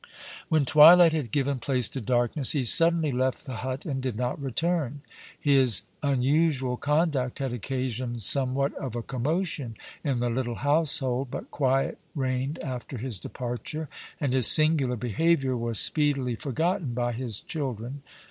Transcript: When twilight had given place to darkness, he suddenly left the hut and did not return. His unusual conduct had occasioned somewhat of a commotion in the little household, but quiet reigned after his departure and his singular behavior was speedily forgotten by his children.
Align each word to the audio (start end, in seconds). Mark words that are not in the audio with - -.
When 0.49 0.65
twilight 0.65 1.13
had 1.13 1.29
given 1.29 1.59
place 1.59 1.87
to 1.89 2.01
darkness, 2.01 2.53
he 2.53 2.63
suddenly 2.63 3.11
left 3.11 3.45
the 3.45 3.57
hut 3.57 3.85
and 3.85 4.01
did 4.01 4.15
not 4.15 4.41
return. 4.41 5.01
His 5.39 5.83
unusual 6.01 6.75
conduct 6.75 7.37
had 7.37 7.53
occasioned 7.53 8.23
somewhat 8.23 8.73
of 8.79 8.95
a 8.95 9.03
commotion 9.03 9.75
in 10.03 10.19
the 10.19 10.31
little 10.31 10.55
household, 10.65 11.27
but 11.29 11.51
quiet 11.51 11.99
reigned 12.15 12.57
after 12.63 12.97
his 12.97 13.19
departure 13.19 13.89
and 14.19 14.33
his 14.33 14.47
singular 14.47 14.95
behavior 14.95 15.55
was 15.55 15.77
speedily 15.77 16.33
forgotten 16.35 16.95
by 16.95 17.11
his 17.13 17.39
children. 17.39 18.01